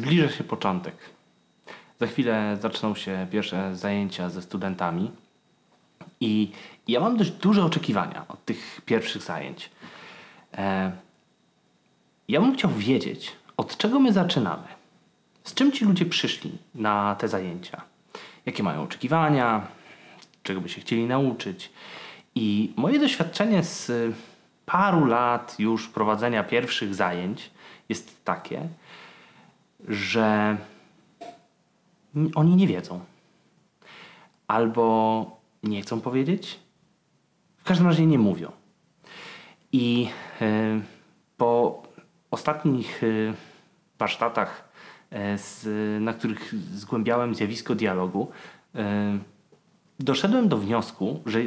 [0.00, 0.94] Zbliża się początek.
[2.00, 5.10] Za chwilę zaczną się pierwsze zajęcia ze studentami.
[6.20, 6.52] I
[6.88, 9.70] ja mam dość duże oczekiwania od tych pierwszych zajęć.
[10.54, 10.92] E,
[12.28, 14.68] ja bym chciał wiedzieć, od czego my zaczynamy.
[15.44, 17.82] Z czym ci ludzie przyszli na te zajęcia?
[18.46, 19.66] Jakie mają oczekiwania?
[20.42, 21.70] Czego by się chcieli nauczyć?
[22.34, 23.92] I moje doświadczenie z
[24.66, 27.50] paru lat już prowadzenia pierwszych zajęć
[27.88, 28.68] jest takie,
[29.88, 30.56] że
[32.34, 33.00] oni nie wiedzą.
[34.48, 36.60] Albo nie chcą powiedzieć,
[37.56, 38.52] w każdym razie nie mówią.
[39.72, 40.08] I
[40.42, 40.80] y,
[41.36, 41.82] po
[42.30, 43.34] ostatnich y,
[43.98, 44.70] warsztatach,
[45.36, 45.66] z,
[46.02, 48.30] na których zgłębiałem zjawisko dialogu,
[50.00, 51.40] doszedłem do wniosku, że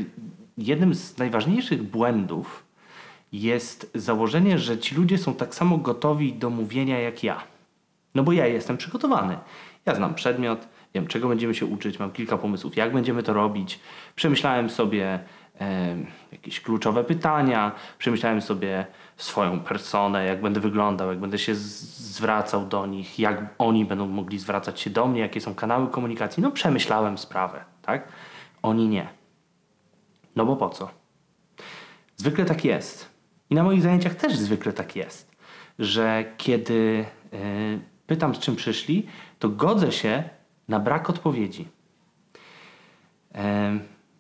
[0.58, 2.64] jednym z najważniejszych błędów
[3.32, 7.53] jest założenie, że ci ludzie są tak samo gotowi do mówienia jak ja.
[8.16, 9.38] No bo ja jestem przygotowany.
[9.86, 13.80] Ja znam przedmiot, wiem czego będziemy się uczyć, mam kilka pomysłów, jak będziemy to robić.
[14.16, 15.20] Przemyślałem sobie
[15.62, 15.96] e,
[16.32, 18.86] jakieś kluczowe pytania, przemyślałem sobie
[19.18, 24.40] swoją personę, jak będę wyglądał, jak będę się zwracał do nich, jak oni będą mogli
[24.40, 26.44] zwracać się do mnie, jakie są kanały komunikacji.
[26.44, 28.08] No przemyślałem sprawę, tak?
[28.62, 29.08] Oni nie.
[30.36, 30.90] No bo po co?
[32.18, 33.10] Zwykle tak jest.
[33.50, 35.36] I na moich zajęciach też zwykle tak jest,
[35.80, 39.08] że kiedy yy, pytam, z czym przyszli,
[39.40, 40.24] to godzę się
[40.68, 41.68] na brak odpowiedzi.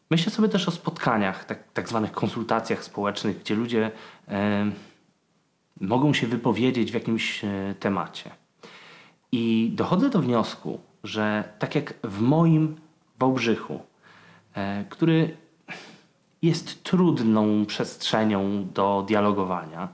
[0.10, 3.92] Myślę sobie też o spotkaniach, tak, tak zwanych konsultacjach społecznych, gdzie ludzie
[5.82, 7.42] mogą się wypowiedzieć w jakimś
[7.80, 8.30] temacie.
[9.32, 12.76] I dochodzę do wniosku, że tak jak w moim
[13.20, 13.80] Wałbrzychu,
[14.90, 15.38] który
[16.44, 19.88] jest trudną przestrzenią do dialogowania,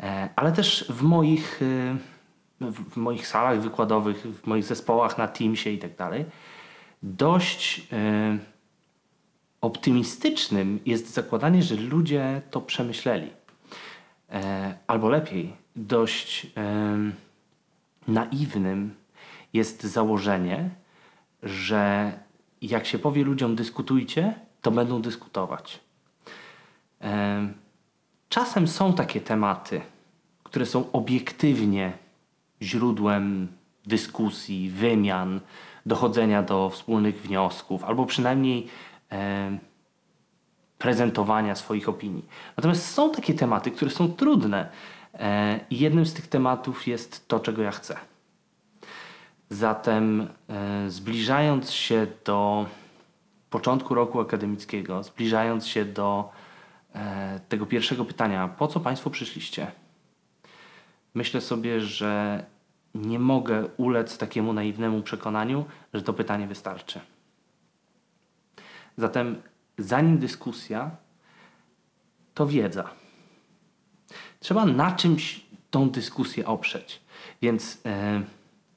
[0.00, 1.96] e, ale też w moich, e,
[2.60, 6.24] w moich salach wykładowych, w moich zespołach na Teamsie i tak dalej,
[7.02, 8.38] dość e,
[9.60, 13.30] optymistycznym jest zakładanie, że ludzie to przemyśleli.
[14.86, 16.46] Albo lepiej, dość
[18.08, 18.94] naiwnym
[19.52, 20.70] jest założenie,
[21.42, 22.12] że
[22.62, 25.80] jak się powie ludziom dyskutujcie, to będą dyskutować.
[28.28, 29.80] Czasem są takie tematy,
[30.42, 31.92] które są obiektywnie
[32.62, 33.48] źródłem
[33.86, 35.40] dyskusji, wymian,
[35.86, 38.66] dochodzenia do wspólnych wniosków, albo przynajmniej
[40.80, 42.24] prezentowania swoich opinii.
[42.56, 44.68] Natomiast są takie tematy, które są trudne
[45.14, 47.96] e, i jednym z tych tematów jest to, czego ja chcę.
[49.50, 52.66] Zatem e, zbliżając się do
[53.50, 56.30] początku roku akademickiego, zbliżając się do
[56.94, 59.72] e, tego pierwszego pytania, po co Państwo przyszliście?
[61.14, 62.44] Myślę sobie, że
[62.94, 67.00] nie mogę ulec takiemu naiwnemu przekonaniu, że to pytanie wystarczy.
[68.96, 69.42] Zatem,
[69.78, 70.90] zanim dyskusja,
[72.34, 72.90] to wiedza.
[74.40, 77.00] Trzeba na czymś tą dyskusję oprzeć.
[77.42, 78.22] Więc e,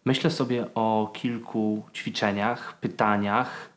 [0.05, 3.69] myślę sobie o kilku ćwiczeniach, pytaniach,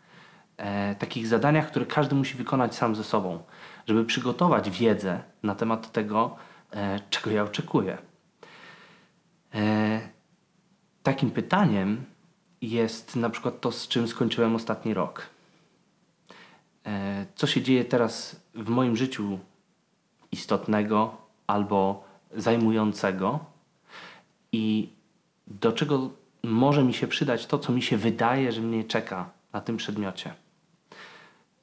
[0.57, 3.43] e, takich zadaniach, które każdy musi wykonać sam ze sobą,
[3.87, 6.37] żeby przygotować wiedzę na temat tego,
[6.73, 7.99] e, czego ja oczekuję.
[9.55, 10.01] E,
[11.03, 12.05] takim pytaniem
[12.61, 15.27] jest na przykład to, z czym skończyłem ostatni rok.
[16.87, 19.39] E, co się dzieje teraz w moim życiu
[20.33, 22.05] istotnego albo
[22.37, 23.41] zajmującego
[24.53, 24.89] i
[25.47, 26.11] do czego
[26.43, 30.35] może mi się przydać to, co mi się wydaje, że mnie czeka na tym przedmiocie.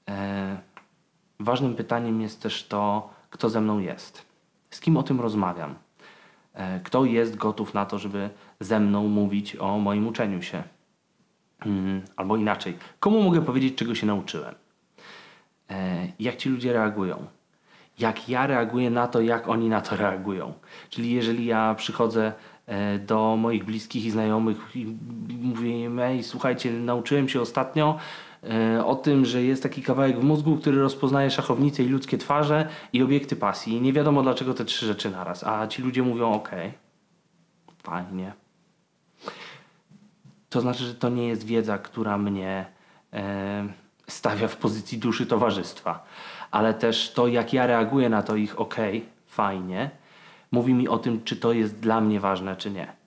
[0.09, 0.57] E,
[1.39, 4.25] ważnym pytaniem jest też to, kto ze mną jest.
[4.69, 5.75] Z kim o tym rozmawiam?
[6.53, 10.64] E, kto jest gotów na to, żeby ze mną mówić o moim uczeniu się?
[11.66, 14.56] Mm, albo inaczej, komu mogę powiedzieć, czego się nauczyłem?
[15.69, 17.25] E, jak ci ludzie reagują?
[18.00, 20.53] Jak ja reaguję na to, jak oni na to reagują?
[20.90, 22.34] Czyli jeżeli ja przychodzę
[23.00, 24.85] do moich bliskich i znajomych i
[25.41, 28.33] mówię im, ej, słuchajcie, nauczyłem się ostatnio, E,
[28.85, 33.03] o tym, że jest taki kawałek w mózgu, który rozpoznaje szachownice i ludzkie twarze i
[33.03, 33.81] obiekty pasji.
[33.81, 35.43] Nie wiadomo dlaczego te trzy rzeczy naraz.
[35.43, 36.51] A ci ludzie mówią ok,
[37.84, 38.34] fajnie.
[40.49, 42.66] To znaczy, że to nie jest wiedza, która mnie
[43.13, 43.67] e,
[44.07, 46.05] stawia w pozycji duszy towarzystwa.
[46.51, 48.75] Ale też to, jak ja reaguję na to ich ok,
[49.28, 49.91] fajnie,
[50.51, 53.03] mówi mi o tym, czy to jest dla mnie ważne, czy nie.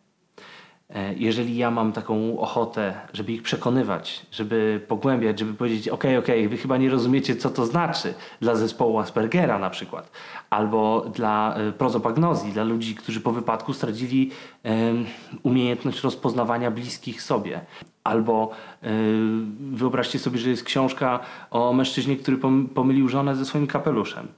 [0.95, 6.27] E, jeżeli ja mam taką ochotę, żeby ich przekonywać, żeby pogłębiać, żeby powiedzieć, ok, ok,
[6.49, 10.11] wy chyba nie rozumiecie, co to znaczy dla zespołu Aspergera na przykład,
[10.51, 14.31] albo dla e, prozopagnozji, dla ludzi, którzy po wypadku stracili
[14.65, 15.07] um,
[15.43, 17.61] umiejętność rozpoznawania bliskich sobie.
[18.05, 18.51] Albo
[18.83, 22.39] um, wyobraźcie sobie, że jest książka o mężczyźnie, który
[22.75, 24.29] pomylił żonę ze swoim kapeluszem.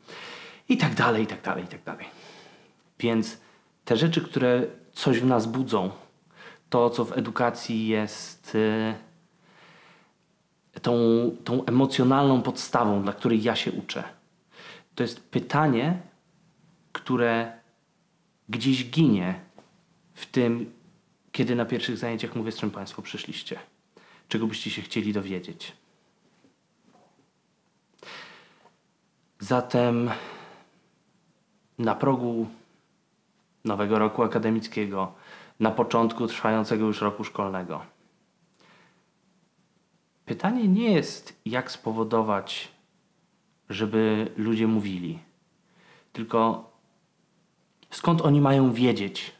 [0.68, 2.06] I tak dalej, i tak dalej, i tak dalej.
[3.00, 3.40] Więc
[3.84, 4.62] te rzeczy, które
[4.92, 5.90] coś w nas budzą,
[6.70, 8.94] to, co w edukacji jest y,
[10.82, 10.92] tą,
[11.44, 14.04] tą emocjonalną podstawą, dla której ja się uczę.
[14.94, 15.98] To jest pytanie,
[16.92, 17.52] które
[18.48, 19.40] gdzieś ginie
[20.14, 20.72] w tym,
[21.32, 23.58] kiedy na pierwszych zajęciach mówię, z czym Państwo przyszliście.
[24.28, 25.72] Czego byście się chcieli dowiedzieć.
[29.38, 30.10] Zatem
[31.78, 32.46] na progu
[33.64, 35.12] nowego roku akademickiego
[35.60, 37.82] na początku trwającego już roku szkolnego.
[40.26, 42.68] Pytanie nie jest, jak spowodować,
[43.68, 45.18] żeby ludzie mówili,
[46.12, 46.70] tylko
[47.90, 49.32] skąd oni mają wiedzieć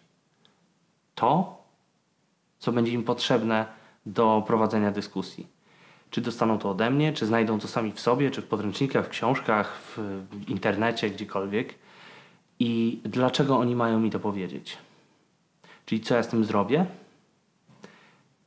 [1.15, 1.62] to,
[2.59, 3.67] co będzie im potrzebne
[4.06, 5.47] do prowadzenia dyskusji.
[6.11, 9.09] Czy dostaną to ode mnie, czy znajdą to sami w sobie, czy w podręcznikach, w
[9.09, 9.99] książkach, w
[10.49, 11.75] internecie, gdziekolwiek.
[12.59, 14.79] I dlaczego oni mają mi to powiedzieć?
[15.88, 16.87] Czyli co ja z tym zrobię?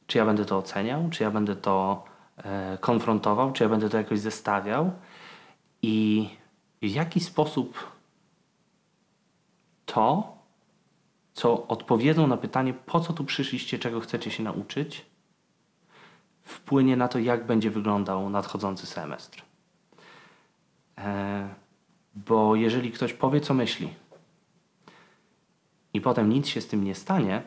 [0.07, 1.09] Czy ja będę to oceniał?
[1.09, 2.03] Czy ja będę to
[2.38, 3.51] e, konfrontował?
[3.51, 4.91] Czy ja będę to jakoś zestawiał?
[5.81, 6.29] I
[6.81, 7.91] w jaki sposób
[9.85, 10.38] to,
[11.33, 15.05] co odpowiedzą na pytanie, po co tu przyszliście, czego chcecie się nauczyć,
[16.43, 19.41] wpłynie na to, jak będzie wyglądał nadchodzący semestr.
[20.97, 21.49] E,
[22.15, 23.93] bo jeżeli ktoś powie, co myśli,
[26.01, 27.44] i potem nic się z tym nie stanie,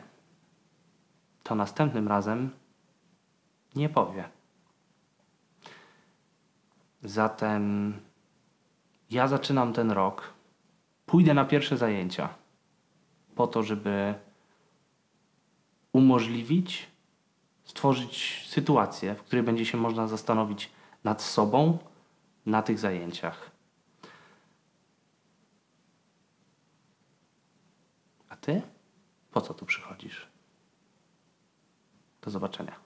[1.43, 2.49] to następnym razem
[3.75, 4.29] nie powie.
[7.03, 7.93] Zatem
[9.11, 10.33] ja zaczynam ten rok,
[11.05, 12.29] pójdę na pierwsze zajęcia
[13.35, 14.13] po to, żeby
[15.93, 16.87] umożliwić,
[17.65, 20.71] stworzyć sytuację, w której będzie się można zastanowić
[21.03, 21.77] nad sobą
[22.45, 23.51] na tych zajęciach.
[28.45, 28.61] Ty?
[29.31, 30.27] Po co tu przychodzisz?
[32.21, 32.84] Do zobaczenia.